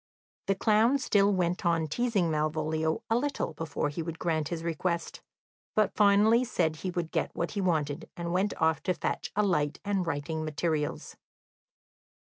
The 0.47 0.55
clown 0.55 0.97
still 0.97 1.31
went 1.31 1.63
on 1.63 1.85
teasing 1.87 2.31
Malvolio 2.31 3.03
a 3.07 3.15
little 3.15 3.53
before 3.53 3.89
he 3.89 4.01
would 4.01 4.17
grant 4.17 4.47
his 4.47 4.63
request, 4.63 5.21
but 5.75 5.93
finally 5.93 6.43
said 6.43 6.77
he 6.77 6.89
would 6.89 7.11
get 7.11 7.29
what 7.35 7.51
he 7.51 7.61
wanted, 7.61 8.09
and 8.17 8.33
went 8.33 8.59
off 8.59 8.81
to 8.89 8.95
fetch 8.95 9.31
a 9.35 9.43
light 9.43 9.79
and 9.85 10.07
writing 10.07 10.43
materials. 10.43 11.17